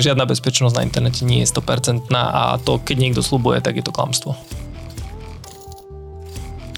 [0.00, 3.92] žiadna bezpečnosť na internete nie je 100% a to, keď niekto slubuje, tak je to
[3.92, 4.32] klamstvo.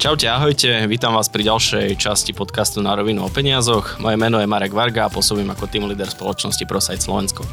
[0.02, 4.02] Čaute, ahojte, vítam vás pri ďalšej časti podcastu Na rovinu o peniazoch.
[4.02, 7.46] Moje meno je Marek Varga a pôsobím ako team leader spoločnosti ProSite Slovensko.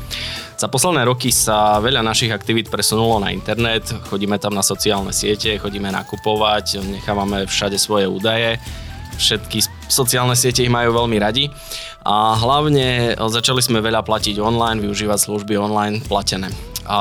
[0.58, 5.62] Za posledné roky sa veľa našich aktivít presunulo na internet, chodíme tam na sociálne siete,
[5.62, 8.58] chodíme nakupovať, nechávame všade svoje údaje
[9.20, 11.50] všetky sociálne siete ich majú veľmi radi
[12.06, 16.48] a hlavne začali sme veľa platiť online, využívať služby online platené.
[16.90, 17.00] A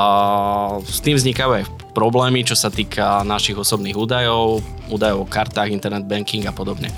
[0.85, 1.65] s tým vznikajú aj
[1.97, 4.61] problémy, čo sa týka našich osobných údajov,
[4.93, 6.93] údajov o kartách, internet banking a podobne.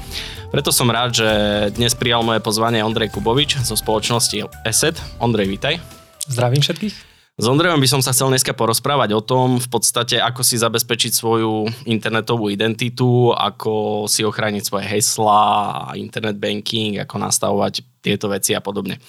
[0.50, 1.28] Preto som rád, že
[1.78, 4.98] dnes prijal moje pozvanie Ondrej Kubovič zo spoločnosti ESET.
[5.22, 5.78] Ondrej, vítaj.
[6.26, 7.09] Zdravím všetkých.
[7.40, 11.08] S Ondrejom by som sa chcel dneska porozprávať o tom, v podstate, ako si zabezpečiť
[11.08, 18.60] svoju internetovú identitu, ako si ochrániť svoje hesla, internet banking, ako nastavovať tieto veci a
[18.60, 19.00] podobne.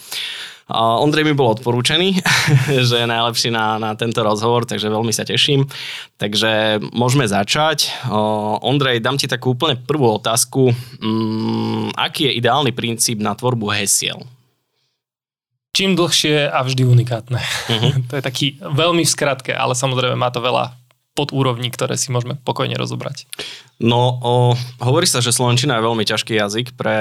[0.72, 2.24] Ondrej mi bol odporúčený,
[2.88, 5.68] že je najlepší na, na tento rozhovor, takže veľmi sa teším.
[6.16, 7.92] Takže môžeme začať.
[8.64, 10.72] Ondrej, dám ti takú úplne prvú otázku.
[11.04, 14.24] Mm, aký je ideálny princíp na tvorbu hesiel?
[15.72, 17.40] Čím dlhšie a vždy unikátne.
[17.40, 17.94] Uh-huh.
[18.10, 20.81] to je taký veľmi v skratke, ale samozrejme má to veľa
[21.12, 23.28] pod úrovní, ktoré si môžeme pokojne rozobrať.
[23.82, 24.34] No, o,
[24.80, 27.00] hovorí sa, že slovenčina je veľmi ťažký jazyk pre,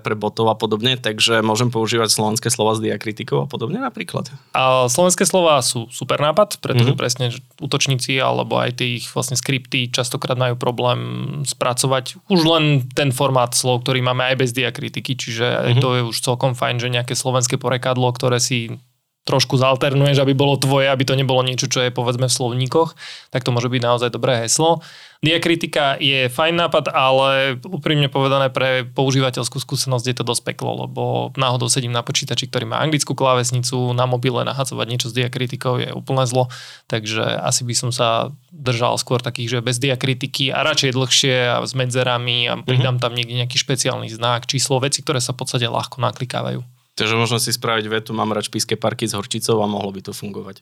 [0.00, 4.32] pre botov a podobne, takže môžem používať slovenské slova s diakritikou a podobne napríklad.
[4.56, 6.98] A slovenské slova sú super nápad, pretože mm-hmm.
[6.98, 7.26] presne
[7.60, 11.00] útočníci alebo aj tých vlastne skripty častokrát majú problém
[11.44, 15.82] spracovať už len ten formát slov, ktorý máme aj bez diakritiky, čiže mm-hmm.
[15.84, 18.74] to je už celkom fajn, že nejaké slovenské porekadlo, ktoré si
[19.22, 22.98] trošku zalternuješ, aby bolo tvoje, aby to nebolo niečo, čo je povedzme v slovníkoch,
[23.30, 24.82] tak to môže byť naozaj dobré heslo.
[25.22, 31.30] Diakritika je fajn nápad, ale úprimne povedané pre používateľskú skúsenosť je to dosť peklo, lebo
[31.38, 35.94] náhodou sedím na počítači, ktorý má anglickú klávesnicu, na mobile nahadzovať niečo s diakritikou je
[35.94, 36.50] úplne zlo,
[36.90, 41.56] takže asi by som sa držal skôr takých, že bez diakritiky a radšej dlhšie a
[41.62, 43.02] s medzerami a pridám mhm.
[43.06, 46.66] tam niekde nejaký špeciálny znak, číslo, veci, ktoré sa v podstate ľahko naklikávajú.
[46.92, 50.12] Takže možno si spraviť vetu, mám rád špíske parky s horčicou a mohlo by to
[50.12, 50.60] fungovať.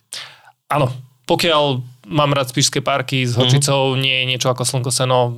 [0.71, 0.95] Áno,
[1.27, 4.03] pokiaľ mám rád spíšské parky s horčicou, mm-hmm.
[4.03, 5.35] nie je niečo ako slnko, seno,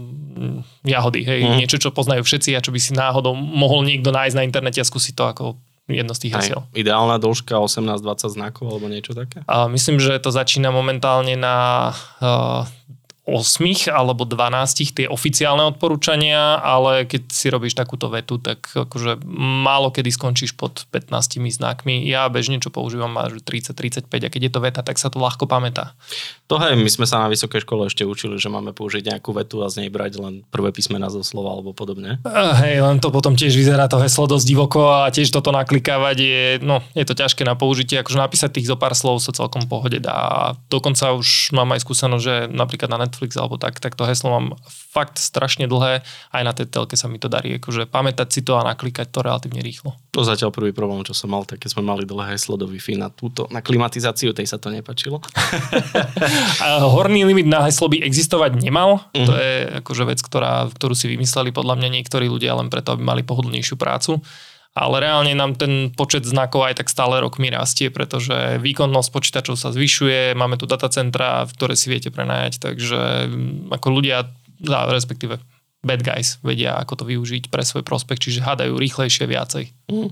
[0.84, 1.58] jahody, hej, mm-hmm.
[1.60, 4.88] niečo, čo poznajú všetci a čo by si náhodou mohol niekto nájsť na internete a
[4.88, 5.44] skúsiť to ako
[5.90, 6.64] jedno z tých hesiel.
[6.72, 9.42] Ideálna dĺžka 18-20 znakov alebo niečo také?
[9.44, 11.90] A myslím, že to začína momentálne na
[12.22, 12.64] uh,
[13.22, 19.22] 8 alebo 12 tie oficiálne odporúčania, ale keď si robíš takúto vetu, tak akože
[19.62, 22.02] málo kedy skončíš pod 15 znakmi.
[22.02, 25.46] Ja bežne, čo používam, má 30-35 a keď je to veta, tak sa to ľahko
[25.46, 25.94] pamätá.
[26.50, 29.62] To hej, my sme sa na vysokej škole ešte učili, že máme použiť nejakú vetu
[29.62, 32.18] a z nej brať len prvé písmena zo slova alebo podobne.
[32.26, 36.16] Uh, hej, len to potom tiež vyzerá to heslo dosť divoko a tiež toto naklikávať
[36.18, 39.70] je, no, je to ťažké na použitie, akože napísať tých zo pár slov sa celkom
[39.70, 40.52] pohode dá.
[40.66, 44.46] Dokonca už mám aj skúsenosť, že napríklad na Netflix alebo tak, tak to heslo mám
[44.66, 46.02] fakt strašne dlhé.
[46.34, 49.22] Aj na tej telke sa mi to darí, akože pamätať si to a naklikať to
[49.22, 49.94] relatívne rýchlo.
[50.12, 52.98] To zatiaľ prvý problém, čo som mal, tak keď sme mali dlhé heslo do Wi-Fi
[52.98, 55.22] na túto, na klimatizáciu, tej sa to nepačilo.
[56.98, 59.06] Horný limit na heslo by existovať nemal.
[59.14, 59.26] Uh-huh.
[59.28, 63.06] To je akože vec, ktorá, ktorú si vymysleli podľa mňa niektorí ľudia len preto, aby
[63.06, 64.18] mali pohodlnejšiu prácu
[64.72, 69.68] ale reálne nám ten počet znakov aj tak stále rokmi rastie, pretože výkonnosť počítačov sa
[69.68, 74.32] zvyšuje, máme tu datacentra, ktoré si viete prenajať, takže mm, ako ľudia,
[74.64, 75.36] respektíve
[75.82, 79.64] bad guys vedia, ako to využiť pre svoj prospekt, čiže hádajú rýchlejšie viacej.
[79.90, 80.08] Mm.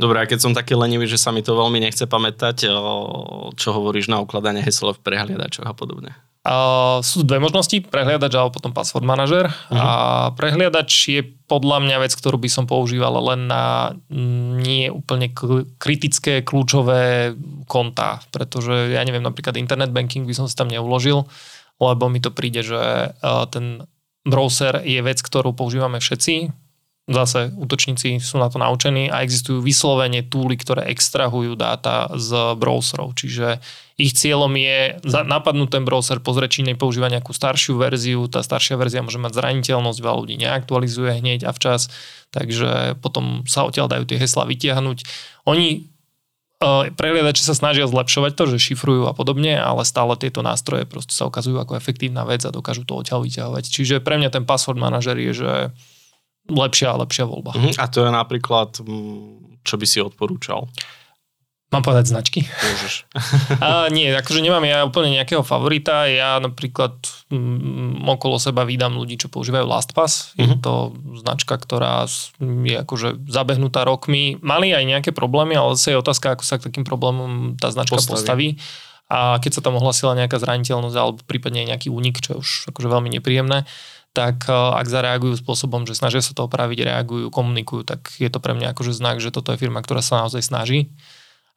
[0.00, 2.66] Dobre, a keď som taký lenivý, že sa mi to veľmi nechce pamätať,
[3.54, 6.16] čo hovoríš na ukladanie hesel v prehliadačoch a podobne?
[6.40, 9.52] Uh, sú dve možnosti, prehliadač alebo potom password manažer.
[9.52, 9.76] Uh-huh.
[9.76, 9.86] A
[10.32, 15.28] prehliadač je podľa mňa vec, ktorú by som používal len na mm, nie úplne
[15.76, 17.36] kritické, kľúčové
[17.68, 21.28] konta, pretože ja neviem, napríklad internet banking by som si tam neuložil,
[21.76, 23.84] lebo mi to príde, že uh, ten
[24.24, 26.48] browser je vec, ktorú používame všetci,
[27.10, 33.18] zase útočníci sú na to naučení a existujú vyslovene túly, ktoré extrahujú dáta z browserov.
[33.18, 33.58] Čiže
[33.98, 38.24] ich cieľom je napadnúť ten browser, pozrieť, či nepoužíva nejakú staršiu verziu.
[38.30, 41.90] Tá staršia verzia môže mať zraniteľnosť, veľa ľudí neaktualizuje hneď a včas,
[42.30, 45.04] takže potom sa odtiaľ dajú tie hesla vytiahnuť.
[45.50, 45.90] Oni
[46.62, 51.12] uh, prehliadači sa snažia zlepšovať to, že šifrujú a podobne, ale stále tieto nástroje proste
[51.12, 53.64] sa ukazujú ako efektívna vec a dokážu to odtiaľ vyťahovať.
[53.68, 55.52] Čiže pre mňa ten password manažer je, že
[56.50, 57.54] lepšia a lepšia voľba.
[57.54, 57.72] Uh-huh.
[57.78, 60.66] A to je napríklad, mm, čo by si odporúčal?
[61.70, 62.42] Mám povedať značky?
[62.42, 63.06] Môžeš.
[63.62, 66.10] A nie, akože nemám ja úplne nejakého favorita.
[66.10, 66.98] Ja napríklad
[67.30, 70.34] m, okolo seba vydám ľudí, čo používajú LastPass.
[70.34, 70.42] Uh-huh.
[70.42, 70.60] Je mhm.
[70.66, 70.74] to
[71.22, 72.10] značka, ktorá
[72.42, 74.34] je akože zabehnutá rokmi.
[74.42, 78.02] Mali aj nejaké problémy, ale zase je otázka, ako sa k takým problémom tá značka
[78.02, 78.18] postaví.
[78.18, 78.48] postaví.
[79.10, 82.86] A keď sa tam ohlasila nejaká zraniteľnosť alebo prípadne nejaký únik, čo je už akože
[82.86, 83.66] veľmi nepríjemné,
[84.10, 88.42] tak e, ak zareagujú spôsobom, že snažia sa to opraviť, reagujú, komunikujú, tak je to
[88.42, 90.90] pre mňa akože znak, že toto je firma, ktorá sa naozaj snaží.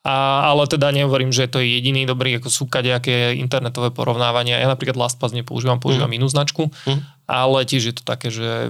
[0.04, 4.60] A, ale teda nehovorím, že to je jediný dobrý, ako sú kadejaké internetové porovnávania.
[4.60, 6.18] Ja napríklad LastPass nepoužívam, používam mm.
[6.20, 7.24] inú značku, mm.
[7.24, 8.68] ale tiež je to také, že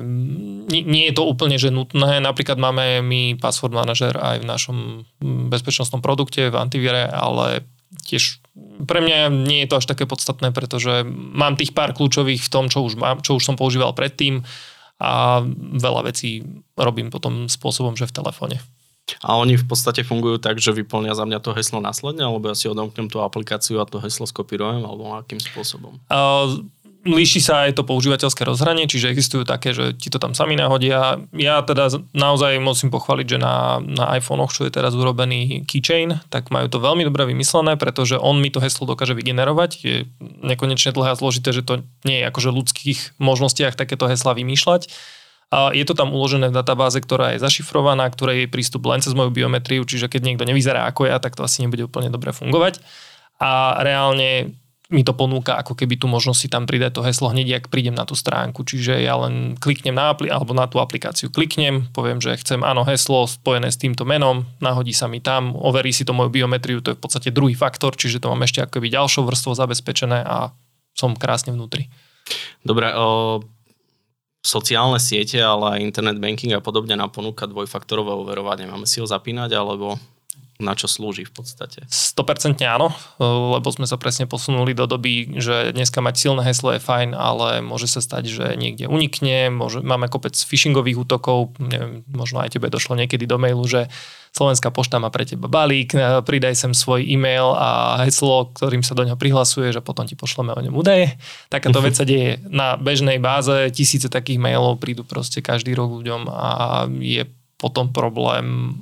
[0.70, 2.22] nie, nie je to úplne že nutné.
[2.22, 4.78] Napríklad máme my password manažer aj v našom
[5.50, 7.66] bezpečnostnom produkte, v antivíre, ale
[8.06, 8.43] tiež
[8.86, 12.70] pre mňa nie je to až také podstatné, pretože mám tých pár kľúčových v tom,
[12.70, 14.46] čo už, mám, čo už som používal predtým
[15.02, 16.46] a veľa vecí
[16.78, 18.58] robím potom spôsobom, že v telefóne.
[19.20, 22.56] A oni v podstate fungujú tak, že vyplnia za mňa to heslo následne, alebo ja
[22.56, 26.00] si odomknem tú aplikáciu a to heslo skopírujem, alebo akým spôsobom?
[26.08, 26.64] Uh,
[27.04, 31.20] líši sa aj to používateľské rozhranie, čiže existujú také, že ti to tam sami nahodia.
[31.36, 36.50] Ja teda naozaj musím pochváliť, že na, na iPhonech, čo je teraz urobený keychain, tak
[36.50, 39.72] majú to veľmi dobre vymyslené, pretože on mi to heslo dokáže vygenerovať.
[39.84, 39.96] Je
[40.42, 44.88] nekonečne dlhé a zložité, že to nie je akože ľudských možnostiach takéto hesla vymýšľať
[45.54, 49.14] a je to tam uložené v databáze, ktorá je zašifrovaná, ktorej je prístup len cez
[49.14, 52.82] moju biometriu, čiže keď niekto nevyzerá ako ja, tak to asi nebude úplne dobre fungovať.
[53.38, 54.58] A reálne
[54.92, 57.96] mi to ponúka ako keby tú možnosť si tam pridať to heslo hneď, ak prídem
[57.96, 58.68] na tú stránku.
[58.68, 62.84] Čiže ja len kliknem na, apli- alebo na tú aplikáciu, kliknem, poviem, že chcem áno
[62.84, 66.92] heslo spojené s týmto menom, nahodí sa mi tam, overí si to moju biometriu, to
[66.92, 70.52] je v podstate druhý faktor, čiže to mám ešte ako keby ďalšou vrstvou zabezpečené a
[70.94, 71.88] som krásne vnútri.
[72.62, 73.40] Dobre, o,
[74.44, 78.68] sociálne siete, ale aj internet banking a podobne nám ponúka dvojfaktorové overovanie.
[78.68, 79.96] Máme si ho zapínať, alebo
[80.62, 81.86] na čo slúži v podstate?
[81.90, 86.82] 100% áno, lebo sme sa presne posunuli do doby, že dneska mať silné heslo je
[86.82, 92.42] fajn, ale môže sa stať, že niekde unikne, môže, máme kopec phishingových útokov, neviem, možno
[92.42, 93.90] aj tebe došlo niekedy do mailu, že
[94.34, 98.98] Slovenská pošta má pre teba balík, e, pridaj sem svoj e-mail a heslo, ktorým sa
[98.98, 101.22] do neho prihlasuješ a potom ti pošleme o ňom údaje.
[101.54, 106.26] Takáto vec sa deje na bežnej báze, tisíce takých mailov prídu proste každý rok ľuďom
[106.34, 106.50] a
[106.98, 107.30] je
[107.62, 108.74] potom problém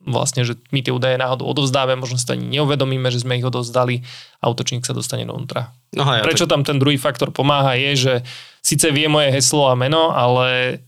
[0.00, 3.44] vlastne, že my tie údaje náhodou odovzdáme, možno si to ani neuvedomíme, že sme ich
[3.44, 4.00] odovzdali
[4.40, 5.76] a útočník sa dostane dovnútra.
[5.92, 8.14] No, ja, Prečo tam ten druhý faktor pomáha je, že
[8.64, 10.80] síce vie moje heslo a meno, ale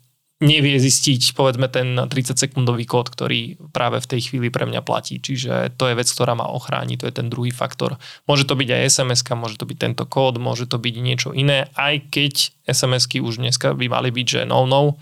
[0.43, 5.23] nevie zistiť povedzme ten 30 sekundový kód, ktorý práve v tej chvíli pre mňa platí.
[5.23, 7.95] Čiže to je vec, ktorá ma ochráni, to je ten druhý faktor.
[8.27, 11.71] Môže to byť aj sms môže to byť tento kód, môže to byť niečo iné,
[11.79, 12.35] aj keď
[12.67, 14.99] SMS-ky už dneska by mali byť, že no no,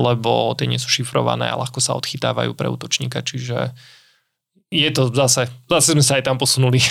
[0.00, 3.76] lebo tie nie sú šifrované a ľahko sa odchytávajú pre útočníka, čiže
[4.72, 6.80] je to zase, zase sme sa aj tam posunuli.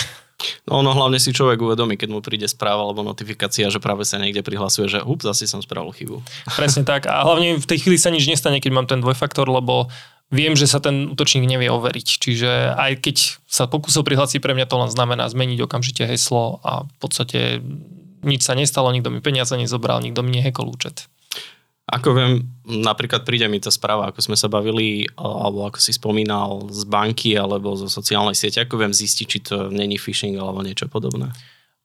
[0.66, 4.18] No, no hlavne si človek uvedomí, keď mu príde správa alebo notifikácia, že práve sa
[4.18, 6.18] niekde prihlasuje, že ups, asi som spravil chybu.
[6.58, 7.06] Presne tak.
[7.06, 9.86] A hlavne v tej chvíli sa nič nestane, keď mám ten dvojfaktor, lebo
[10.34, 12.08] viem, že sa ten útočník nevie overiť.
[12.18, 13.16] Čiže aj keď
[13.46, 17.62] sa pokúsil prihlásiť, pre mňa to len znamená zmeniť okamžite heslo a v podstate
[18.26, 21.06] nič sa nestalo, nikto mi peniaze nezobral, nikto mi nehekol účet.
[21.92, 26.72] Ako viem, napríklad príde mi tá správa, ako sme sa bavili, alebo ako si spomínal,
[26.72, 30.88] z banky alebo zo sociálnej siete, ako viem zistiť, či to není phishing alebo niečo
[30.88, 31.28] podobné?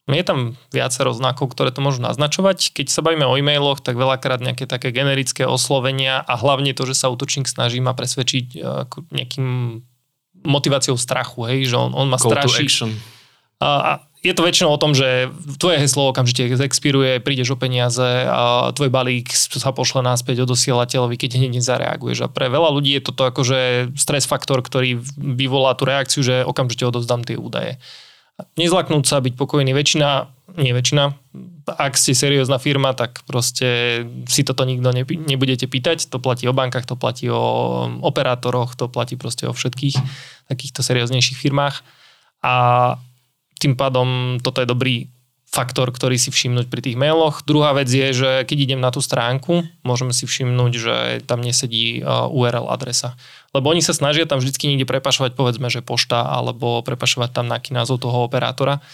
[0.08, 2.72] Je tam viacero znakov, ktoré to môžu naznačovať.
[2.72, 6.96] Keď sa bavíme o e-mailoch, tak veľakrát nejaké také generické oslovenia a hlavne to, že
[6.96, 8.58] sa útočník snaží ma presvedčiť e,
[9.12, 9.48] nejakým
[10.48, 12.88] motiváciou strachu, hej, že on, on ma straší.
[13.60, 15.30] A, a je to väčšinou o tom, že
[15.62, 21.14] tvoje heslo okamžite expiruje, prídeš o peniaze a tvoj balík sa pošle náspäť od osielateľovi,
[21.14, 22.26] keď hneď nezareaguješ.
[22.26, 26.82] A pre veľa ľudí je toto akože stres faktor, ktorý vyvolá tú reakciu, že okamžite
[26.90, 27.78] odovzdám tie údaje.
[28.58, 29.74] Nezlaknúť sa, byť pokojný.
[29.74, 30.30] Väčšina,
[30.62, 31.10] nie väčšina,
[31.74, 36.06] ak ste seriózna firma, tak proste si toto nikto nebudete pýtať.
[36.10, 37.42] To platí o bankách, to platí o
[38.02, 39.94] operátoroch, to platí proste o všetkých
[40.46, 41.82] takýchto serióznejších firmách.
[42.46, 42.54] A
[43.58, 44.96] tým pádom toto je dobrý
[45.48, 47.40] faktor, ktorý si všimnúť pri tých mailoch.
[47.40, 52.04] Druhá vec je, že keď idem na tú stránku, môžeme si všimnúť, že tam nesedí
[52.04, 53.16] URL adresa.
[53.56, 57.72] Lebo oni sa snažia tam vždy niekde prepašovať, povedzme, že pošta, alebo prepašovať tam nejaký
[57.72, 58.84] názov toho operátora.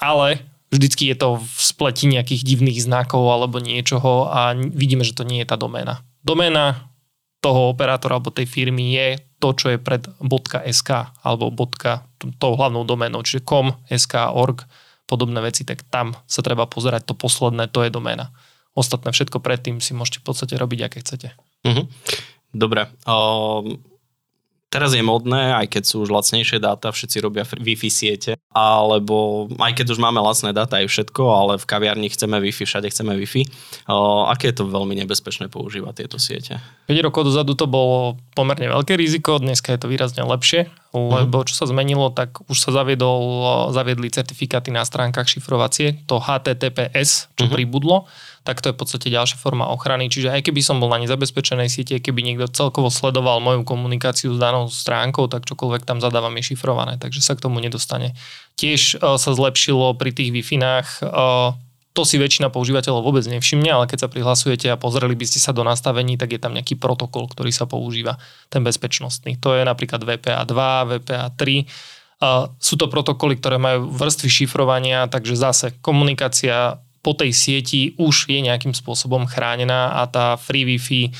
[0.00, 0.40] Ale
[0.72, 5.44] vždycky je to v spleti nejakých divných znakov alebo niečoho a vidíme, že to nie
[5.44, 6.00] je tá doména.
[6.24, 6.88] Doména
[7.44, 10.04] toho operátora alebo tej firmy je to, čo je pred
[10.70, 10.90] .sk
[11.24, 11.48] alebo
[12.36, 14.68] tou hlavnou doménou, čiže com, sk, org,
[15.08, 18.30] podobné veci, tak tam sa treba pozerať to posledné, to je doména.
[18.78, 21.34] Ostatné všetko predtým si môžete v podstate robiť, aké chcete.
[21.66, 21.90] Uh-huh.
[22.54, 22.86] Dobre.
[23.02, 23.82] Um,
[24.70, 29.82] Teraz je modné, aj keď sú už lacnejšie dáta, všetci robia Wi-Fi siete, alebo aj
[29.82, 33.50] keď už máme lacné dáta aj všetko, ale v kaviarni chceme Wi-Fi, všade chceme Wi-Fi.
[33.90, 36.62] O, aké je to veľmi nebezpečné používať tieto siete?
[36.86, 41.58] 5 rokov dozadu to bolo pomerne veľké riziko, dneska je to výrazne lepšie, lebo čo
[41.58, 47.54] sa zmenilo, tak už sa zaviedol, zaviedli certifikáty na stránkach šifrovacie, to HTTPS, čo uh-huh.
[47.58, 48.06] pribudlo
[48.40, 50.08] tak to je v podstate ďalšia forma ochrany.
[50.08, 54.40] Čiže aj keby som bol na nezabezpečenej siete, keby niekto celkovo sledoval moju komunikáciu s
[54.40, 58.16] danou stránkou, tak čokoľvek tam zadávam je šifrované, takže sa k tomu nedostane.
[58.56, 61.52] Tiež uh, sa zlepšilo pri tých wi uh,
[61.90, 65.52] to si väčšina používateľov vôbec nevšimne, ale keď sa prihlasujete a pozreli by ste sa
[65.52, 68.16] do nastavení, tak je tam nejaký protokol, ktorý sa používa,
[68.48, 69.36] ten bezpečnostný.
[69.42, 70.54] To je napríklad VPA2,
[70.96, 71.42] VPA3.
[72.20, 78.28] Uh, sú to protokoly, ktoré majú vrstvy šifrovania, takže zase komunikácia po tej sieti už
[78.28, 81.12] je nejakým spôsobom chránená a tá free Wi-Fi,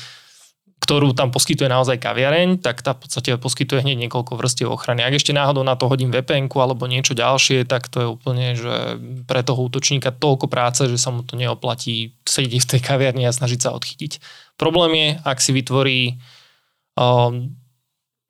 [0.81, 5.05] ktorú tam poskytuje naozaj kaviareň, tak tá v podstate poskytuje hneď niekoľko vrstiev ochrany.
[5.05, 8.97] Ak ešte náhodou na to hodím vpn alebo niečo ďalšie, tak to je úplne, že
[9.29, 13.33] pre toho útočníka toľko práce, že sa mu to neoplatí sedieť v tej kaviarni a
[13.33, 14.17] snažiť sa odchytiť.
[14.57, 15.99] Problém je, ak si vytvorí
[16.97, 17.60] um,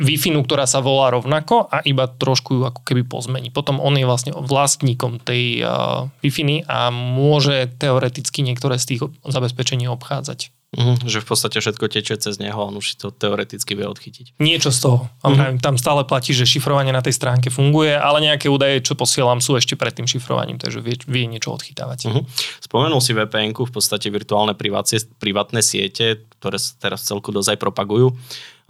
[0.01, 3.53] wi ktorá sa volá rovnako a iba trošku ju ako keby pozmení.
[3.53, 9.85] Potom on je vlastne vlastníkom tej uh, wi a môže teoreticky niektoré z tých zabezpečení
[9.85, 10.49] obchádzať.
[10.71, 13.83] Uh-huh, že v podstate všetko tečie cez neho a on už si to teoreticky vie
[13.83, 14.39] odchytiť.
[14.39, 15.11] Niečo z toho.
[15.19, 15.59] Uh-huh.
[15.59, 19.59] Tam stále platí, že šifrovanie na tej stránke funguje, ale nejaké údaje, čo posielam, sú
[19.59, 22.07] ešte pred tým šifrovaním, takže vie, vie niečo odchytávať.
[22.07, 22.23] Uh-huh.
[22.63, 28.15] Spomenul si vpn v podstate virtuálne privátne siete, ktoré teraz celku dosť aj propagujú.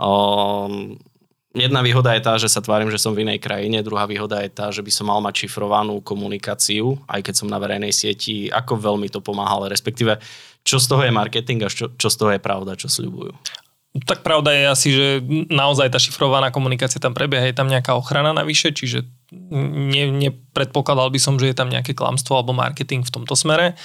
[0.02, 0.98] Um,
[1.52, 4.48] Jedna výhoda je tá, že sa tvárim, že som v inej krajine, druhá výhoda je
[4.48, 8.80] tá, že by som mal mať šifrovanú komunikáciu, aj keď som na verejnej sieti, ako
[8.80, 10.16] veľmi to pomáha, ale respektíve
[10.64, 13.36] čo z toho je marketing a čo, čo z toho je pravda, čo sľubujú.
[14.08, 15.08] Tak pravda je asi, že
[15.52, 19.04] naozaj tá šifrovaná komunikácia tam prebieha, je tam nejaká ochrana navyše, čiže
[19.52, 23.76] ne, nepredpokladal by som, že je tam nejaké klamstvo alebo marketing v tomto smere.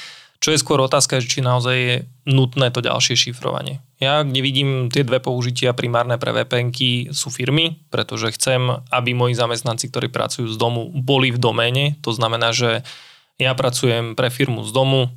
[0.41, 1.97] Čo je skôr otázka, či naozaj je
[2.29, 3.81] nutné to ďalšie šifrovanie.
[3.97, 6.71] Ja nevidím tie dve použitia primárne pre vpn
[7.13, 11.97] sú firmy, pretože chcem, aby moji zamestnanci, ktorí pracujú z domu, boli v doméne.
[12.05, 12.85] To znamená, že
[13.41, 15.13] ja pracujem pre firmu z domu,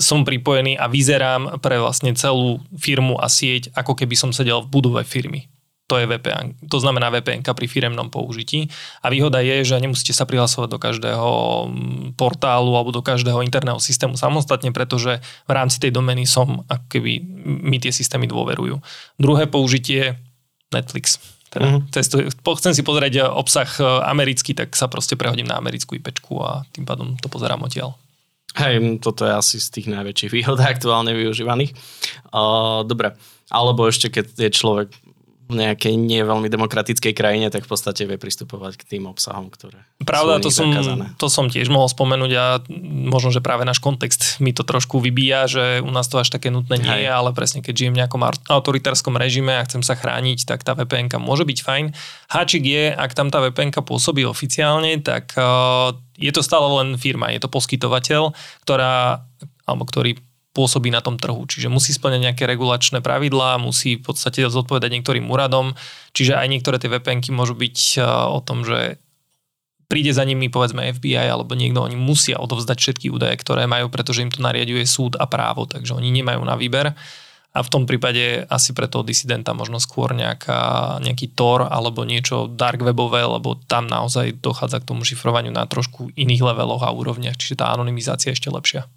[0.00, 4.72] som pripojený a vyzerám pre vlastne celú firmu a sieť, ako keby som sedel v
[4.74, 5.53] budove firmy
[5.94, 6.58] to je VPN.
[6.74, 8.66] To znamená VPN pri firemnom použití.
[8.98, 11.30] A výhoda je, že nemusíte sa prihlasovať do každého
[11.70, 16.98] mm, portálu alebo do každého interného systému samostatne, pretože v rámci tej domeny som, ako
[16.98, 18.82] keby mi tie systémy dôverujú.
[19.22, 20.18] Druhé použitie
[20.74, 21.22] Netflix.
[21.54, 21.86] Teda uh-huh.
[21.94, 22.26] cestu,
[22.58, 26.10] chcem si pozrieť obsah e, americký, tak sa proste prehodím na americkú IP
[26.42, 27.94] a tým pádom to pozerám odtiaľ.
[28.58, 31.70] Hej, toto je asi z tých najväčších výhod aktuálne využívaných.
[32.34, 33.14] Uh, dobre,
[33.54, 34.88] alebo ešte keď je človek
[35.54, 40.42] nejakej nie veľmi demokratickej krajine, tak v podstate vie pristupovať k tým obsahom, ktoré Pravda,
[40.42, 40.68] sú to som,
[41.16, 42.44] to som tiež mohol spomenúť a
[43.08, 46.52] možno, že práve náš kontext mi to trošku vybíja, že u nás to až také
[46.52, 48.20] nutné nie je, ale presne keď žijem v nejakom
[48.50, 51.84] autoritárskom režime a chcem sa chrániť, tak tá vpn môže byť fajn.
[52.28, 57.32] Háčik je, ak tam tá vpn pôsobí oficiálne, tak uh, je to stále len firma,
[57.32, 58.34] je to poskytovateľ,
[58.66, 59.24] ktorá
[59.64, 60.20] alebo ktorý
[60.54, 61.42] pôsobí na tom trhu.
[61.44, 65.74] Čiže musí splňať nejaké regulačné pravidlá, musí v podstate zodpovedať niektorým úradom,
[66.14, 69.02] čiže aj niektoré tie vpn môžu byť e, o tom, že
[69.90, 74.22] príde za nimi povedzme FBI alebo niekto, oni musia odovzdať všetky údaje, ktoré majú, pretože
[74.22, 76.94] im to nariaduje súd a právo, takže oni nemajú na výber.
[77.54, 82.50] A v tom prípade asi pre toho disidenta možno skôr nejaká, nejaký Tor alebo niečo
[82.50, 87.38] dark webové, lebo tam naozaj dochádza k tomu šifrovaniu na trošku iných leveloch a úrovniach,
[87.38, 88.90] čiže tá anonymizácia je ešte lepšia.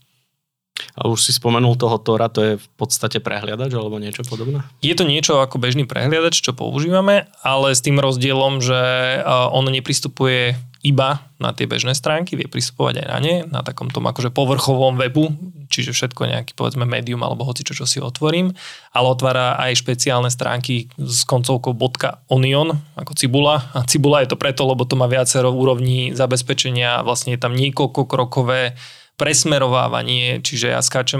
[0.97, 4.65] A už si spomenul toho Tora, to je v podstate prehliadač alebo niečo podobné?
[4.81, 8.81] Je to niečo ako bežný prehliadač, čo používame, ale s tým rozdielom, že
[9.25, 14.05] on nepristupuje iba na tie bežné stránky, vie pristupovať aj na ne, na takom tom
[14.07, 15.33] akože povrchovom webu,
[15.67, 18.53] čiže všetko nejaký povedzme medium alebo hoci čo, čo si otvorím,
[18.93, 21.75] ale otvára aj špeciálne stránky s koncovkou
[22.29, 27.35] .onion ako cibula a cibula je to preto, lebo to má viacero úrovní zabezpečenia, vlastne
[27.35, 28.77] je tam niekoľko krokové
[29.17, 31.19] presmerovávanie, čiže ja skáčem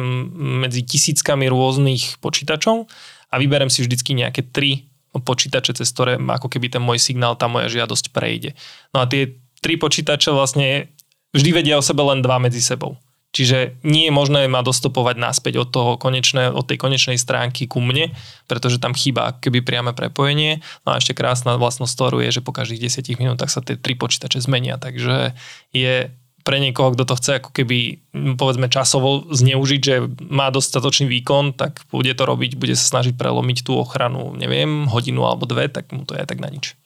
[0.62, 2.86] medzi tisíckami rôznych počítačov
[3.34, 4.86] a vyberem si vždycky nejaké tri
[5.18, 8.54] počítače, cez ktoré ako keby ten môj signál, tá moja žiadosť prejde.
[8.94, 10.94] No a tie tri počítače vlastne
[11.34, 13.02] vždy vedia o sebe len dva medzi sebou.
[13.36, 17.84] Čiže nie je možné ma dostopovať naspäť od, toho konečné, od tej konečnej stránky ku
[17.84, 18.16] mne,
[18.48, 20.64] pretože tam chýba keby priame prepojenie.
[20.88, 24.00] No a ešte krásna vlastnosť Toru je, že po každých 10 minútach sa tie tri
[24.00, 25.36] počítače zmenia, takže
[25.76, 26.10] je
[26.48, 28.00] pre niekoho, kto to chce ako keby
[28.40, 29.96] povedzme časovo zneužiť, že
[30.32, 35.28] má dostatočný výkon, tak bude to robiť, bude sa snažiť prelomiť tú ochranu, neviem, hodinu
[35.28, 36.80] alebo dve, tak mu to je tak na nič.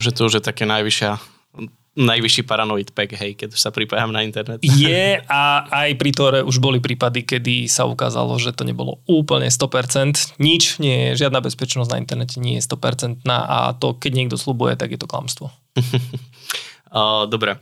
[0.00, 1.20] Že to už je také najvyššia
[1.92, 4.64] najvyšší paranoid pack, hej, keď sa pripájam na internet.
[4.80, 9.52] Je a aj pri Tore už boli prípady, kedy sa ukázalo, že to nebolo úplne
[9.52, 10.40] 100%.
[10.40, 14.72] Nič, nie je, žiadna bezpečnosť na internete nie je 100% a to, keď niekto slubuje,
[14.80, 15.52] tak je to klamstvo.
[17.32, 17.60] Dobre.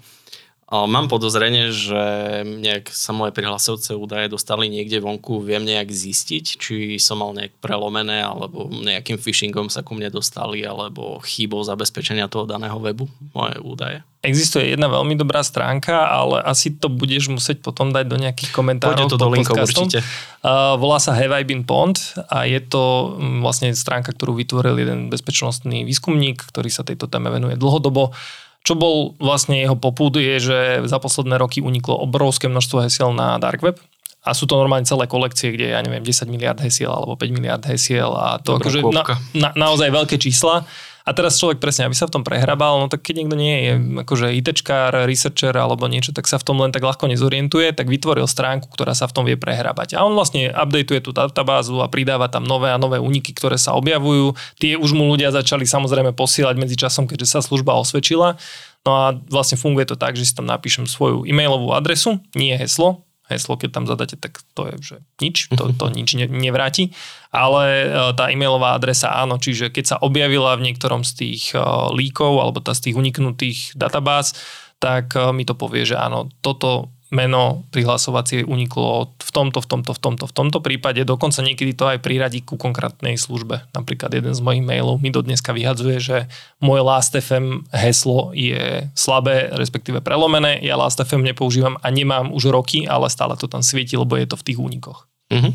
[0.71, 1.99] Mám podozrenie, že
[2.47, 7.59] nejak sa moje prihlasovce údaje dostali niekde vonku, viem nejak zistiť, či som mal nejak
[7.59, 13.59] prelomené, alebo nejakým phishingom sa ku mne dostali, alebo chýbou zabezpečenia toho daného webu, moje
[13.59, 14.07] údaje.
[14.23, 18.95] Existuje jedna veľmi dobrá stránka, ale asi to budeš musieť potom dať do nejakých komentárov.
[18.95, 20.07] Poďte to do linkov určite.
[20.39, 21.99] Uh, volá sa Have I Been Pond
[22.31, 27.27] a je to um, vlastne stránka, ktorú vytvoril jeden bezpečnostný výskumník, ktorý sa tejto téme
[27.33, 28.15] venuje dlhodobo
[28.61, 33.41] čo bol vlastne jeho popud je, že za posledné roky uniklo obrovské množstvo hesiel na
[33.41, 33.81] dark web
[34.21, 37.65] a sú to normálne celé kolekcie, kde ja neviem, 10 miliard hesiel alebo 5 miliard
[37.65, 40.69] hesiel a to akože na, na, naozaj veľké čísla.
[41.05, 43.73] A teraz človek presne, aby sa v tom prehrabal, no tak keď niekto nie je
[44.05, 48.29] akože ITčkár, researcher alebo niečo, tak sa v tom len tak ľahko nezorientuje, tak vytvoril
[48.29, 49.97] stránku, ktorá sa v tom vie prehrabať.
[49.97, 53.75] A on vlastne updateuje tú databázu a pridáva tam nové a nové úniky, ktoré sa
[53.77, 54.37] objavujú.
[54.61, 58.37] Tie už mu ľudia začali samozrejme posielať medzi časom, keďže sa služba osvedčila.
[58.85, 63.05] No a vlastne funguje to tak, že si tam napíšem svoju e-mailovú adresu, nie heslo,
[63.31, 66.93] heslo, keď tam zadáte, tak to je že nič, to, to nič ne, nevráti.
[67.31, 67.87] Ale e,
[68.19, 71.63] tá e-mailová adresa áno, čiže keď sa objavila v niektorom z tých e,
[71.95, 74.35] líkov alebo tá z tých uniknutých databáz,
[74.83, 79.93] tak e, mi to povie, že áno, toto meno prihlasovacie uniklo v tomto, v tomto,
[79.93, 81.03] v tomto, v tomto prípade.
[81.03, 83.67] Dokonca niekedy to aj priradí ku konkrétnej službe.
[83.75, 86.17] Napríklad jeden z mojich mailov mi do dneska vyhadzuje, že
[86.63, 90.63] moje Last.fm heslo je slabé, respektíve prelomené.
[90.63, 94.39] Ja Last.fm nepoužívam a nemám už roky, ale stále to tam svieti, lebo je to
[94.39, 95.11] v tých únikoch.
[95.31, 95.53] Mm-hmm.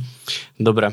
[0.60, 0.88] Dobre.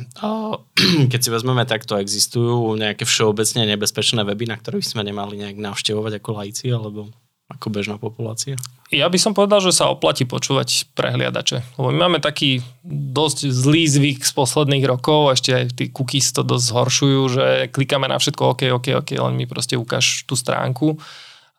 [1.13, 6.19] Keď si vezmeme, takto existujú nejaké všeobecne nebezpečné weby, na ktorých sme nemali nejak navštevovať
[6.19, 7.11] ako lajci, alebo
[7.55, 8.57] ako bežná populácia?
[8.93, 11.65] Ja by som povedal, že sa oplatí počúvať prehliadače.
[11.81, 16.45] Lebo my máme taký dosť zlý zvyk z posledných rokov, ešte aj tí cookies to
[16.45, 21.01] dosť zhoršujú, že klikáme na všetko OK, OK, OK, len mi proste ukáž tú stránku.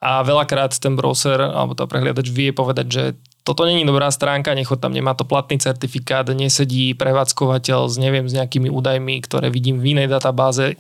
[0.04, 3.04] A veľakrát ten browser alebo tá prehliadač vie povedať, že
[3.44, 8.36] toto není dobrá stránka, nechod tam, nemá to platný certifikát, nesedí prevádzkovateľ s neviem, s
[8.36, 10.80] nejakými údajmi, ktoré vidím v inej databáze,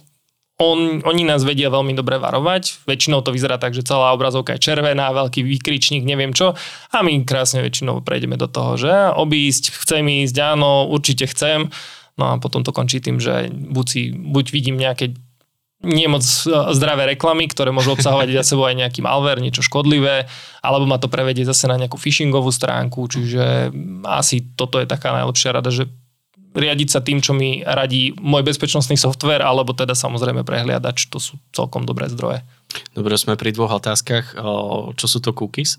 [0.63, 2.87] on, oni nás vedia veľmi dobre varovať.
[2.87, 6.55] Väčšinou to vyzerá tak, že celá obrazovka je červená, veľký výkričník, neviem čo.
[6.95, 11.67] A my krásne väčšinou prejdeme do toho, že obísť, chcem ísť, áno, určite chcem.
[12.15, 15.17] No a potom to končí tým, že buď, si, buď vidím nejaké
[15.83, 20.31] nie moc e, zdravé reklamy, ktoré môžu obsahovať za sebou aj nejaký malware, niečo škodlivé,
[20.63, 23.75] alebo ma to prevedie zase na nejakú phishingovú stránku, čiže
[24.07, 25.91] asi toto je taká najlepšia rada, že
[26.53, 31.41] riadiť sa tým, čo mi radí môj bezpečnostný software, alebo teda samozrejme prehliadač, to sú
[31.51, 32.45] celkom dobré zdroje.
[32.93, 34.33] Dobre, sme pri dvoch otázkach.
[34.97, 35.77] Čo sú to cookies?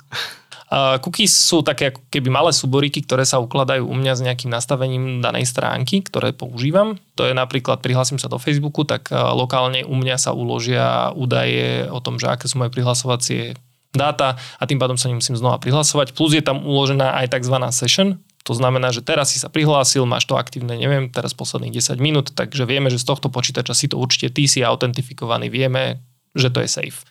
[0.74, 4.50] Uh, cookies sú také ako keby malé súboríky, ktoré sa ukladajú u mňa s nejakým
[4.50, 6.98] nastavením danej stránky, ktoré používam.
[7.14, 12.02] To je napríklad, prihlasím sa do Facebooku, tak lokálne u mňa sa uložia údaje o
[12.02, 13.54] tom, že aké sú moje prihlasovacie
[13.94, 16.18] dáta a tým pádom sa nemusím znova prihlasovať.
[16.18, 17.54] Plus je tam uložená aj tzv.
[17.70, 21.96] session, to znamená, že teraz si sa prihlásil, máš to aktívne, neviem, teraz posledných 10
[21.96, 26.04] minút, takže vieme, že z tohto počítača si to určite ty si autentifikovaný, vieme,
[26.36, 27.08] že to je safe.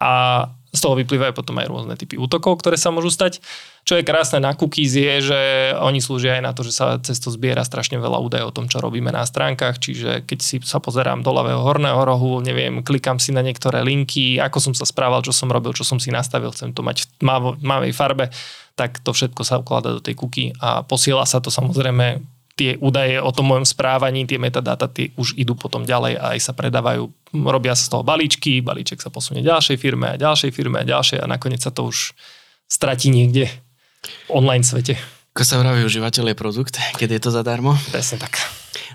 [0.00, 3.44] A z toho vyplývajú potom aj rôzne typy útokov, ktoré sa môžu stať.
[3.84, 5.40] Čo je krásne na cookies je, že
[5.76, 8.66] oni slúžia aj na to, že sa cez to zbiera strašne veľa údajov o tom,
[8.72, 13.20] čo robíme na stránkach, čiže keď si sa pozerám do ľavého horného rohu, neviem, klikám
[13.20, 16.56] si na niektoré linky, ako som sa správal, čo som robil, čo som si nastavil,
[16.56, 17.28] chcem to mať v
[17.60, 18.32] tmavej farbe,
[18.72, 23.16] tak to všetko sa ukladá do tej kuky a posiela sa to samozrejme tie údaje
[23.16, 27.08] o tom mojom správaní, tie metadáta, tie už idú potom ďalej a aj sa predávajú.
[27.32, 31.18] Robia sa z toho balíčky, balíček sa posunie ďalšej firme a ďalšej firme a ďalšej
[31.20, 32.12] a nakoniec sa to už
[32.68, 33.48] stratí niekde
[34.28, 35.00] v online svete.
[35.32, 37.72] Ako sa vraví, užívateľ je produkt, keď je to zadarmo?
[37.88, 38.36] Presne tak.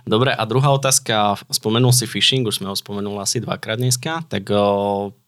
[0.06, 4.48] Dobre, a druhá otázka, spomenul si phishing, už sme ho spomenuli asi dvakrát dneska, tak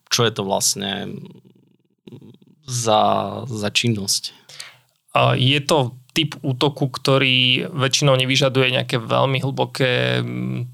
[0.10, 1.20] čo je to vlastne
[2.63, 3.02] za,
[3.50, 4.32] za činnosť?
[5.36, 10.19] Je to typ útoku, ktorý väčšinou nevyžaduje nejaké veľmi hlboké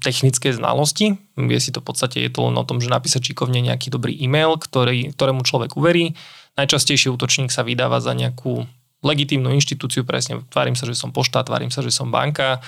[0.00, 1.20] technické znalosti.
[1.36, 4.16] Vie si to v podstate, je to len o tom, že napísať šikovne nejaký dobrý
[4.16, 6.16] e-mail, ktorý, ktorému človek uverí.
[6.56, 8.64] Najčastejšie útočník sa vydáva za nejakú
[9.04, 12.64] legitímnu inštitúciu, presne tvárim sa, že som pošta, tvárim sa, že som banka.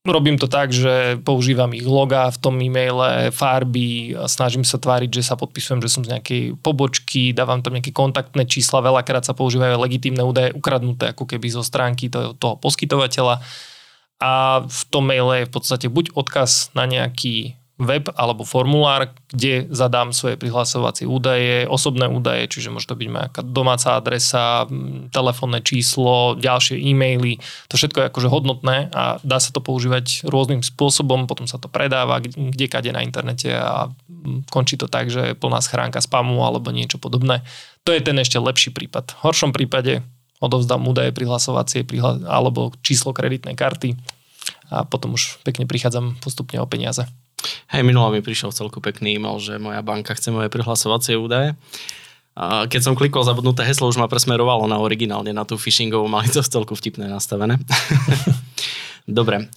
[0.00, 5.28] Robím to tak, že používam ich loga v tom e-maile, farby, snažím sa tváriť, že
[5.28, 9.76] sa podpisujem, že som z nejakej pobočky, dávam tam nejaké kontaktné čísla, veľakrát sa používajú
[9.76, 13.44] legitímne údaje ukradnuté ako keby zo stránky toho, toho poskytovateľa.
[14.24, 19.66] A v tom maile je v podstate buď odkaz na nejaký web alebo formulár, kde
[19.72, 24.68] zadám svoje prihlasovacie údaje, osobné údaje, čiže môže to byť moja domáca adresa,
[25.10, 27.40] telefónne číslo, ďalšie e-maily.
[27.72, 31.72] To všetko je akože hodnotné a dá sa to používať rôznym spôsobom, potom sa to
[31.72, 33.88] predáva kde kade na internete a
[34.52, 37.42] končí to tak, že je plná schránka spamu alebo niečo podobné.
[37.88, 39.16] To je ten ešte lepší prípad.
[39.16, 40.04] V horšom prípade
[40.40, 43.96] odovzdám údaje prihlasovacie prihla- alebo číslo kreditnej karty
[44.70, 47.04] a potom už pekne prichádzam postupne o peniaze.
[47.70, 51.54] Hej, minulo mi prišiel celku pekný e-mail, že moja banka chce moje prihlasovacie údaje.
[52.38, 56.30] A keď som klikol zabudnuté heslo, už ma presmerovalo na originálne, na tú phishingovú, mali
[56.30, 57.58] to celku vtipné nastavené.
[59.08, 59.50] Dobre,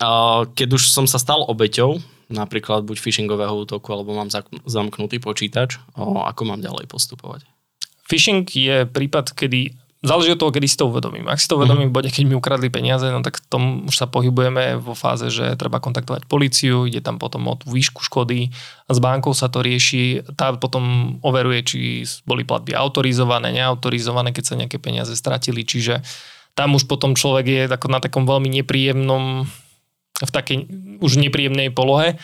[0.58, 2.02] keď už som sa stal obeťou,
[2.34, 4.34] napríklad buď phishingového útoku, alebo mám
[4.66, 7.46] zamknutý počítač, ako mám ďalej postupovať?
[8.10, 11.32] Phishing je prípad, kedy záleží od toho, kedy si to uvedomím.
[11.32, 14.06] Ak si to uvedomím v bode, keď mi ukradli peniaze, no tak tom už sa
[14.06, 18.52] pohybujeme vo fáze, že treba kontaktovať policiu, ide tam potom o tú výšku škody
[18.86, 20.28] a s bankou sa to rieši.
[20.36, 21.80] Tá potom overuje, či
[22.28, 25.64] boli platby autorizované, neautorizované, keď sa nejaké peniaze stratili.
[25.64, 26.04] Čiže
[26.54, 29.48] tam už potom človek je na takom veľmi nepríjemnom,
[30.14, 30.70] v takej
[31.02, 32.22] už nepríjemnej polohe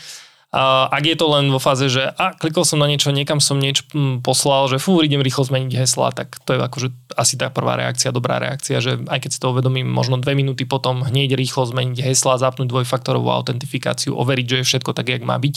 [0.50, 3.86] ak je to len vo fáze, že a klikol som na niečo, niekam som niečo
[4.26, 8.10] poslal, že fú, idem rýchlo zmeniť hesla, tak to je akože asi tá prvá reakcia,
[8.10, 12.02] dobrá reakcia, že aj keď si to uvedomím, možno dve minúty potom hneď rýchlo zmeniť
[12.02, 15.56] hesla, zapnúť dvojfaktorovú autentifikáciu, overiť, že je všetko tak, jak má byť.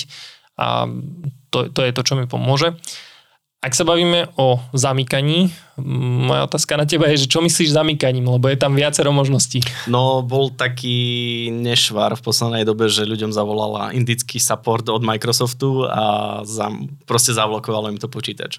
[0.61, 0.85] A
[1.49, 2.77] to, to je to, čo mi pomôže.
[3.63, 5.55] Ak sa bavíme o zamykaní,
[6.27, 9.63] moja otázka na teba je, že čo myslíš zamykaním, lebo je tam viacero možností.
[9.87, 16.05] No, bol taký nešvar v poslednej dobe, že ľuďom zavolala indický support od Microsoftu a
[16.43, 16.75] za,
[17.07, 18.59] proste zavlokovalo im to počítač.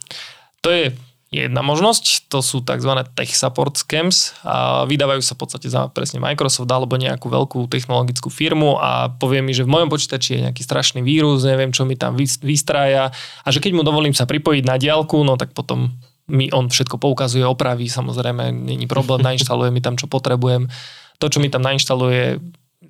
[0.63, 0.95] To je
[1.33, 2.93] jedna možnosť, to sú tzv.
[3.17, 8.29] tech support scams a vydávajú sa v podstate za presne Microsoft alebo nejakú veľkú technologickú
[8.29, 11.97] firmu a povie mi, že v mojom počítači je nejaký strašný vírus, neviem, čo mi
[11.97, 13.09] tam vystrája
[13.41, 15.89] a že keď mu dovolím sa pripojiť na diálku, no tak potom
[16.29, 20.69] mi on všetko poukazuje, opraví, samozrejme, není problém, nainštaluje mi tam, čo potrebujem.
[21.21, 22.39] To, čo mi tam nainštaluje,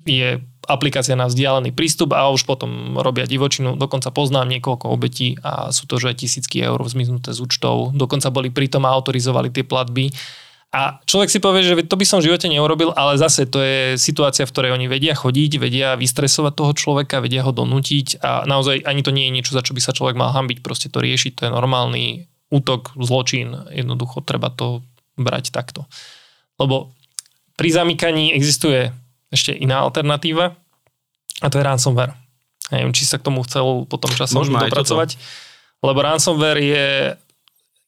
[0.06, 3.76] je aplikácia na vzdialený prístup a už potom robia divočinu.
[3.76, 7.92] Dokonca poznám niekoľko obetí a sú to, že tisícky eur zmiznuté z účtov.
[7.92, 10.08] Dokonca boli pritom a autorizovali tie platby.
[10.74, 13.94] A človek si povie, že to by som v živote neurobil, ale zase to je
[13.94, 18.82] situácia, v ktorej oni vedia chodiť, vedia vystresovať toho človeka, vedia ho donútiť a naozaj
[18.82, 21.38] ani to nie je niečo, za čo by sa človek mal hambiť, proste to riešiť,
[21.38, 24.82] to je normálny útok, zločin, jednoducho treba to
[25.14, 25.86] brať takto.
[26.58, 26.90] Lebo
[27.54, 28.90] pri zamykaní existuje
[29.34, 30.54] ešte iná alternatíva
[31.42, 32.14] a to je ransomware.
[32.72, 35.20] Neviem, či sa k tomu chcel potom časom Môžeme dopracovať.
[35.84, 36.86] Lebo ransomware je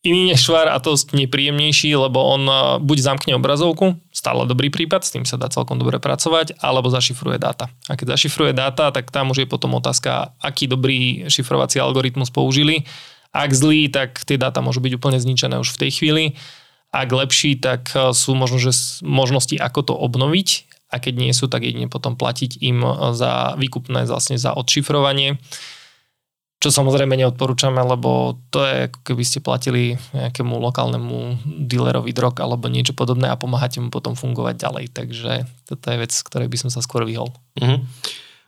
[0.05, 5.11] iný nešvar a to nepríjemnejší, lebo on e, buď zamkne obrazovku, stále dobrý prípad, s
[5.11, 7.67] tým sa dá celkom dobre pracovať, alebo zašifruje dáta.
[7.91, 12.87] A keď zašifruje dáta, tak tam už je potom otázka, aký dobrý šifrovací algoritmus použili.
[13.35, 16.25] Ak zlý, tak tie dáta môžu byť úplne zničené už v tej chvíli.
[16.95, 18.71] Ak lepší, tak e, sú možno, že
[19.03, 23.59] možnosti, ako to obnoviť a keď nie sú, tak jedine potom platiť im e, za
[23.59, 25.39] výkupné vlastne za odšifrovanie.
[26.57, 31.37] Čo samozrejme neodporúčame, lebo to je ako keby ste platili nejakému lokálnemu
[31.69, 34.85] dealerovi drog alebo niečo podobné a pomáhate mu potom fungovať ďalej.
[34.97, 35.33] Takže
[35.69, 37.29] toto je vec, ktorej by som sa skôr vyhol.
[37.61, 37.85] Uh-huh.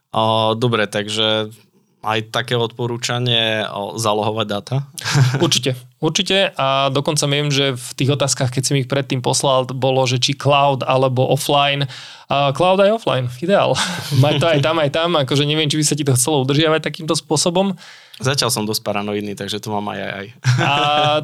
[0.08, 1.52] O, dobre, takže
[1.98, 3.66] aj také odporúčanie
[3.98, 4.76] zalohovať dáta?
[5.44, 10.06] Určite, určite a dokonca viem, že v tých otázkach, keď som ich predtým poslal, bolo,
[10.06, 11.90] že či cloud alebo offline.
[12.30, 13.74] A cloud aj offline, ideál.
[14.22, 16.86] Mať to aj tam, aj tam, akože neviem, či by sa ti to chcelo udržiavať
[16.86, 17.74] takýmto spôsobom.
[18.18, 20.26] Zatiaľ som dosť paranoidný, takže to mám aj aj.
[20.58, 20.72] A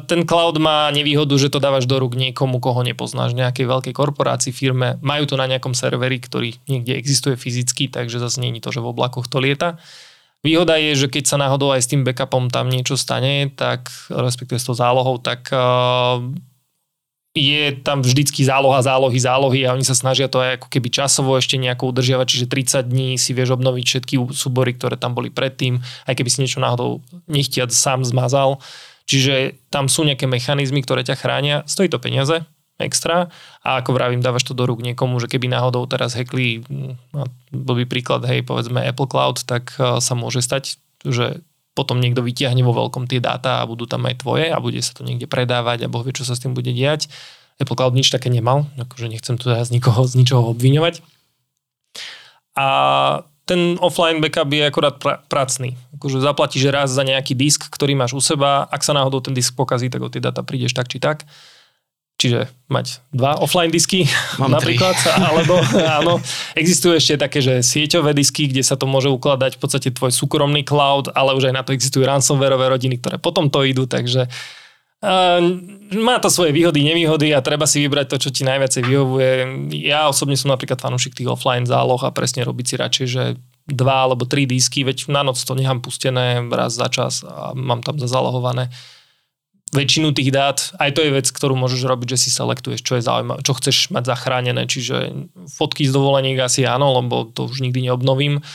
[0.07, 4.55] ten cloud má nevýhodu, že to dávaš do rúk niekomu, koho nepoznáš, nejakej veľkej korporácii,
[4.55, 4.95] firme.
[5.03, 8.79] Majú to na nejakom serveri, ktorý niekde existuje fyzicky, takže zase nie je to, že
[8.79, 9.75] v oblakoch to lieta.
[10.45, 14.61] Výhoda je, že keď sa náhodou aj s tým backupom tam niečo stane, tak respektíve
[14.61, 16.21] s tou zálohou, tak uh,
[17.33, 21.33] je tam vždycky záloha, zálohy, zálohy a oni sa snažia to aj ako keby časovo
[21.33, 22.45] ešte nejako udržiavať, čiže
[22.77, 26.61] 30 dní si vieš obnoviť všetky súbory, ktoré tam boli predtým, aj keby si niečo
[26.61, 28.61] náhodou nechtiac sám zmazal.
[29.09, 31.61] Čiže tam sú nejaké mechanizmy, ktoré ťa chránia.
[31.65, 32.41] Stojí to peniaze,
[32.75, 33.31] extra
[33.63, 36.63] a ako vravím, dávaš to do rúk niekomu, že keby náhodou teraz hackli,
[37.51, 40.75] bol by príklad, hej, povedzme Apple Cloud, tak e, sa môže stať,
[41.07, 41.39] že
[41.75, 44.95] potom niekto vytiahne vo veľkom tie dáta a budú tam aj tvoje a bude sa
[44.95, 47.11] to niekde predávať a boh vie, čo sa s tým bude diať.
[47.59, 50.99] Apple Cloud nič také nemal, akože nechcem tu teraz nikoho z ničoho obviňovať.
[52.55, 52.67] A
[53.45, 55.77] ten offline backup je akorát pra- pracný.
[55.95, 59.53] Akože zaplatíš raz za nejaký disk, ktorý máš u seba, ak sa náhodou ten disk
[59.53, 61.23] pokazí, tak o tie data prídeš tak či tak.
[62.15, 64.07] Čiže mať dva offline disky
[64.41, 65.19] Mám napríklad, tri.
[65.29, 66.23] alebo áno,
[66.55, 70.63] existujú ešte také, že sieťové disky, kde sa to môže ukladať v podstate tvoj súkromný
[70.63, 75.39] cloud, ale už aj na to existujú ransomwareové rodiny, ktoré potom to idú, takže uh,
[75.91, 79.29] má to svoje výhody, nevýhody a treba si vybrať to, čo ti najviacej vyhovuje.
[79.83, 83.23] Ja osobne som napríklad fanúšik tých offline záloh a presne robiť si radšej, že
[83.67, 87.83] dva alebo tri disky, veď na noc to nechám pustené raz za čas a mám
[87.83, 88.71] tam zazalohované
[89.73, 93.05] väčšinu tých dát, aj to je vec, ktorú môžeš robiť, že si selektuješ, čo je
[93.05, 97.89] zaujímavé, čo chceš mať zachránené, čiže fotky z dovoleniek asi áno, lebo to už nikdy
[97.89, 98.45] neobnovím,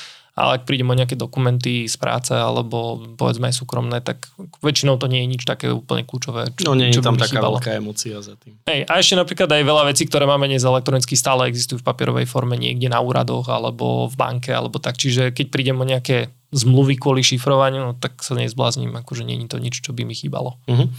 [0.41, 4.33] ale ak prídem o nejaké dokumenty z práce alebo povedzme aj súkromné, tak
[4.65, 6.49] väčšinou to nie je nič také úplne kľúčové.
[6.57, 7.61] Čo, no nie je tam taká chýbalo.
[7.61, 8.57] veľká emócia za tým.
[8.65, 12.25] Hej, a ešte napríklad aj veľa vecí, ktoré máme dnes elektronicky, stále existujú v papierovej
[12.25, 14.97] forme niekde na úradoch alebo v banke alebo tak.
[14.97, 19.51] Čiže keď prídem o nejaké zmluvy kvôli šifrovaniu, no, tak sa nezblázním, akože nie je
[19.51, 20.59] to nič, čo by mi chýbalo.
[20.67, 20.91] Uh-huh.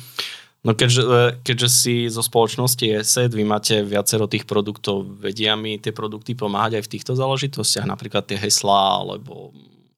[0.62, 5.82] No keďže, e, keďže si zo spoločnosti ESET, vy máte viacero tých produktov, vedia mi
[5.82, 9.50] tie produkty pomáhať aj v týchto záležitostiach, napríklad tie heslá alebo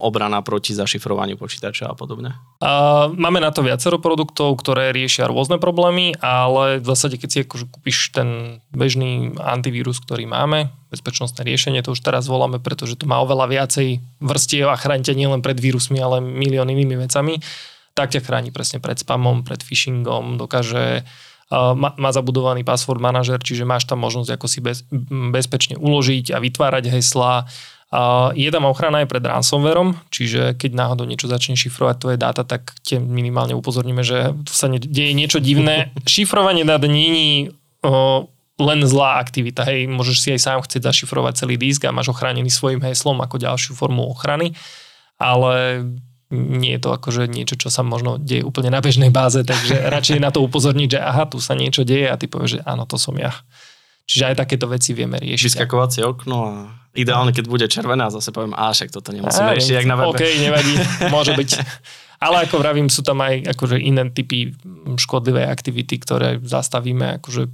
[0.03, 2.35] obrana proti zašifrovaniu počítača a podobne?
[2.59, 7.39] A máme na to viacero produktov, ktoré riešia rôzne problémy, ale v zásade, keď si
[7.47, 13.07] akože kúpiš ten bežný antivírus, ktorý máme, bezpečnostné riešenie, to už teraz voláme, pretože to
[13.07, 17.39] má oveľa viacej vrstiev a chráni nielen pred vírusmi, ale milión inými vecami,
[17.93, 21.05] tak ťa chráni presne pred spamom, pred phishingom, dokáže
[21.53, 24.85] má, má zabudovaný password manažer, čiže máš tam možnosť ako si bez,
[25.29, 27.45] bezpečne uložiť a vytvárať heslá,
[28.33, 32.73] je tam ochrana aj pred ransomwareom, čiže keď náhodou niečo začne šifrovať tvoje dáta, tak
[32.81, 35.93] tie minimálne upozorníme, že tu sa deje niečo divné.
[36.09, 37.53] Šifrovanie dát není
[38.57, 39.61] len zlá aktivita.
[39.69, 43.37] Hej, môžeš si aj sám chcieť zašifrovať celý disk a máš ochránený svojim heslom ako
[43.37, 44.57] ďalšiu formu ochrany,
[45.21, 45.85] ale
[46.33, 50.17] nie je to akože niečo, čo sa možno deje úplne na bežnej báze, takže radšej
[50.17, 52.97] na to upozorniť, že aha, tu sa niečo deje a ty povieš, že áno, to
[52.97, 53.31] som ja.
[54.03, 55.55] Čiže aj takéto veci vieme riešiť.
[55.55, 56.53] Vyskakovacie okno a
[56.93, 60.13] Ideálne, keď bude červená, zase poviem, a však toto nemusíme riešiť, jak na webe.
[60.13, 60.77] OK, nevadí,
[61.15, 61.49] môže byť.
[62.21, 64.53] Ale ako vravím, sú tam aj akože iné typy
[65.01, 67.17] škodlivej aktivity, ktoré zastavíme.
[67.17, 67.49] Akože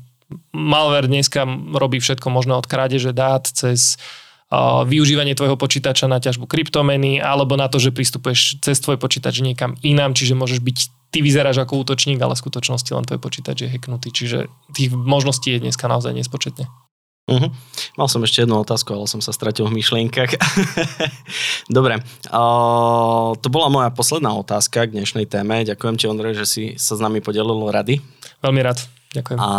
[0.52, 4.29] malware dneska robí všetko možné od krádeže dát cez uh,
[4.90, 9.78] využívanie tvojho počítača na ťažbu kryptomeny alebo na to, že pristupuješ cez tvoj počítač niekam
[9.86, 10.78] inám, čiže môžeš byť
[11.14, 14.10] ty vyzeráš ako útočník, ale v skutočnosti len tvoj počítač je hacknutý.
[14.10, 16.66] Čiže tých možností je dneska naozaj nespočetne.
[17.30, 17.54] Uh-huh.
[17.94, 20.34] Mal som ešte jednu otázku, ale som sa stratil v myšlienkach.
[21.78, 22.02] Dobre,
[22.34, 25.62] uh, to bola moja posledná otázka k dnešnej téme.
[25.62, 28.02] Ďakujem ti, Ondrej, že si sa s nami podelil rady.
[28.42, 28.99] Veľmi rád.
[29.10, 29.42] Ďakujem.
[29.42, 29.50] A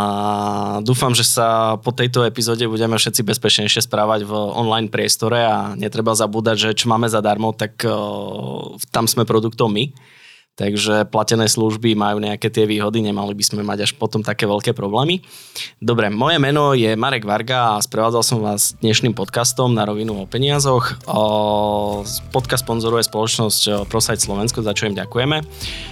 [0.87, 6.15] dúfam, že sa po tejto epizóde budeme všetci bezpečnejšie správať v online priestore a netreba
[6.15, 9.91] zabúdať, že čo máme zadarmo, tak uh, tam sme produktom my.
[10.61, 14.77] Takže platené služby majú nejaké tie výhody, nemali by sme mať až potom také veľké
[14.77, 15.25] problémy.
[15.81, 20.29] Dobre, moje meno je Marek Varga a sprevádzal som vás dnešným podcastom na rovinu o
[20.29, 21.01] peniazoch.
[22.29, 25.41] Podcast sponzoruje spoločnosť ProSite Slovensko, za čo im ďakujeme.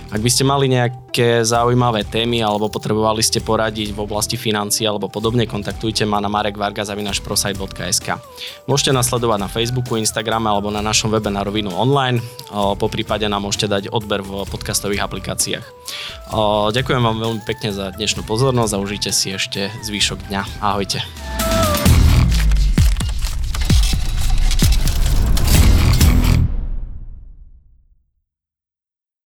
[0.09, 5.09] Ak by ste mali nejaké zaujímavé témy alebo potrebovali ste poradiť v oblasti financií alebo
[5.09, 8.09] podobne, kontaktujte ma na marekvarga.prosite.sk.
[8.69, 12.21] Môžete nasledovať na Facebooku, Instagrame alebo na našom webe na rovinu online.
[12.53, 15.67] Po prípade nám môžete dať odber v podcastových aplikáciách.
[16.75, 20.43] Ďakujem vám veľmi pekne za dnešnú pozornosť a užite si ešte zvyšok dňa.
[20.61, 21.01] Ahojte.